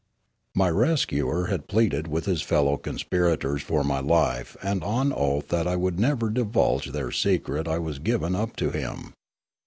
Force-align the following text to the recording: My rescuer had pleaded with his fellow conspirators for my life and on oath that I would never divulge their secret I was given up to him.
My 0.55 0.67
rescuer 0.67 1.45
had 1.45 1.67
pleaded 1.67 2.07
with 2.07 2.25
his 2.25 2.41
fellow 2.41 2.75
conspirators 2.75 3.61
for 3.61 3.83
my 3.83 3.99
life 3.99 4.57
and 4.63 4.83
on 4.83 5.13
oath 5.13 5.49
that 5.49 5.67
I 5.67 5.75
would 5.75 5.99
never 5.99 6.31
divulge 6.31 6.87
their 6.91 7.11
secret 7.11 7.67
I 7.67 7.77
was 7.77 7.99
given 7.99 8.35
up 8.35 8.55
to 8.55 8.71
him. 8.71 9.13